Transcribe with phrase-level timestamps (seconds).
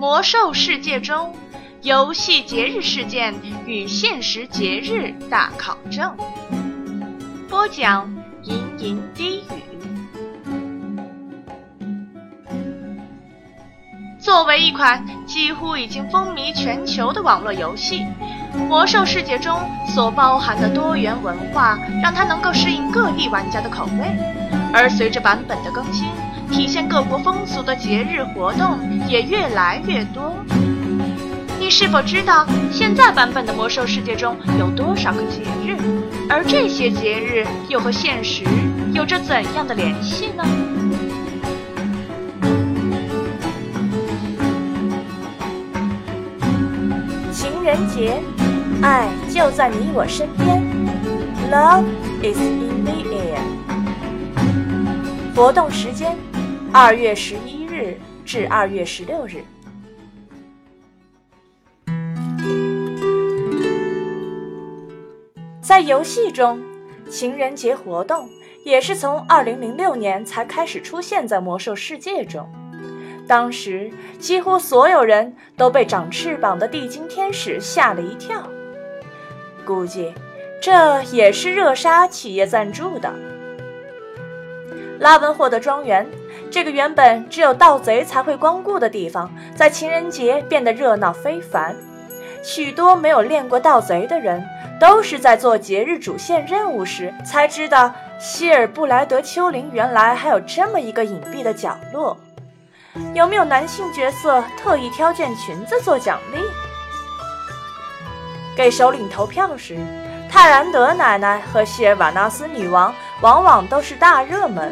[0.00, 1.34] 魔兽世界中，
[1.82, 3.34] 游戏节日事件
[3.66, 6.16] 与现实节日大考证。
[7.50, 8.10] 播讲：
[8.42, 9.60] 吟吟低语。
[14.18, 18.06] 作为一款几乎已经风靡全球的网络游戏，
[18.68, 24.16] 《魔兽世界》中所包含的多元文化，让它能够适应各地玩家的口味。
[24.72, 26.06] 而随着版本的更新，
[26.50, 28.78] 体现各国风俗的节日活动
[29.08, 30.34] 也越来越多。
[31.58, 35.76] 你是否知道现在版本的《魔兽世界》中有多少个节日？
[36.28, 38.44] 而这些节日又和现实
[38.92, 40.44] 有着怎样的联系呢？
[47.32, 48.20] 情人节，
[48.82, 50.62] 爱就在你我身边
[51.50, 51.84] ，Love
[52.22, 53.40] is in the air。
[55.34, 56.16] 活动时间：
[56.72, 59.42] 二月十一日至二月十六日。
[65.60, 66.62] 在游戏中，
[67.10, 68.28] 情人节活动
[68.64, 72.48] 也是从二零零六年才开始出现在魔兽世界中。
[73.26, 73.90] 当时
[74.20, 78.48] 几乎所有人都被长翅膀的地精天使吓了一跳，
[79.64, 80.14] 估计
[80.62, 83.12] 这也是热沙企业赞助的。
[85.00, 86.06] 拉文霍德庄园，
[86.50, 91.74] 这个原本只有盗贼才会光顾的地方，在情人节变得热闹非凡。
[92.42, 94.46] 许多没有练过盗贼的人，
[94.78, 102.14] 都是在做节日主线任务时才知道希尔布莱德丘陵原来还有这么一个隐蔽的角落。
[103.14, 106.42] 有没有男性角色特意挑件裙子做奖励？
[108.60, 109.74] 给首领投票时，
[110.30, 114.70] 泰兰德奶奶和希尔瓦纳斯女王往往都是大热门，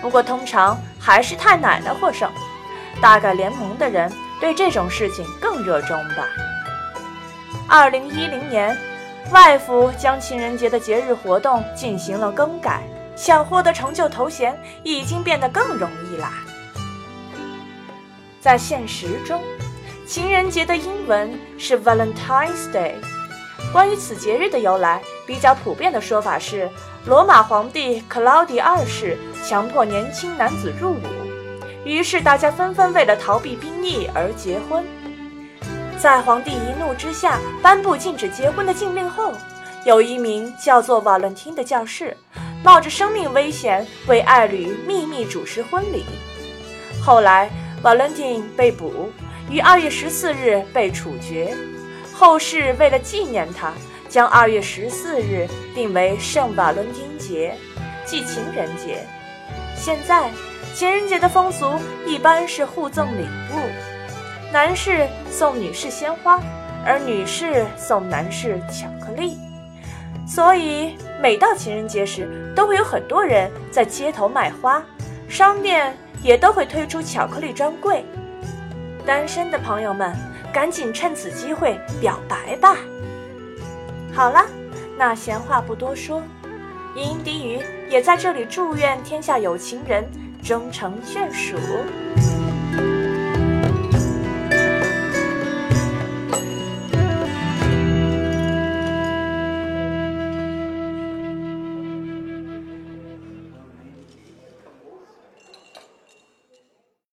[0.00, 2.30] 不过通常还是太奶奶获胜。
[3.00, 6.24] 大概联盟的人对这种事情更热衷吧。
[7.68, 8.78] 二零一零年，
[9.32, 12.80] 外服将情人节的节日活动进行了更改，
[13.16, 16.32] 想获得成就头衔已经变得更容易啦。
[18.40, 19.42] 在现实中，
[20.06, 22.94] 情人节的英文是 Valentine's Day。
[23.76, 26.66] 关于此节日的由来，比较普遍的说法是，
[27.04, 31.02] 罗马皇帝克劳迪二世强迫年轻男子入伍，
[31.84, 34.82] 于是大家纷纷为了逃避兵役而结婚。
[35.98, 39.30] 在皇帝一怒之下颁布禁止结婚的禁令后，
[39.84, 42.16] 有一名叫做瓦伦汀的教士，
[42.64, 46.06] 冒着生命危险为爱侣秘密主持婚礼。
[47.04, 47.50] 后来，
[47.82, 49.12] 瓦伦汀被捕，
[49.50, 51.54] 于二月十四日被处决。
[52.18, 53.72] 后世为了纪念他，
[54.08, 57.54] 将二月十四日定为圣瓦伦丁节，
[58.06, 59.06] 即情人节。
[59.76, 60.30] 现在，
[60.74, 61.74] 情人节的风俗
[62.06, 63.22] 一般是互赠礼
[63.52, 66.40] 物，男士送女士鲜花，
[66.86, 69.36] 而女士送男士巧克力。
[70.26, 74.82] 所以，每到情人节时，都会有很多人在街头卖花，
[75.28, 75.96] 商店。
[76.22, 78.04] 也都会推出巧克力专柜，
[79.04, 80.12] 单身的朋友们
[80.56, 82.78] 赶紧趁此机会表白吧。
[84.14, 84.42] 好了，
[84.96, 86.22] 那闲话不多说，
[86.94, 90.08] 吟吟低语也在这里祝愿天下有情人
[90.42, 91.58] 终成眷属。